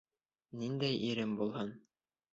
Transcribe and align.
Ниндәй 0.61 0.97
ирем 1.11 1.37
булһын? 1.43 1.73